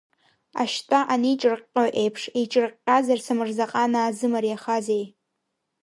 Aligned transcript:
Ашьтәа 0.61 0.99
анеиҿырҟьҟьо 1.13 1.85
еиԥш, 2.01 2.21
еиҿырҟьҟьаз 2.37 3.07
самырзаҟанаа 3.25 4.09
зымариахазеи? 4.17 5.03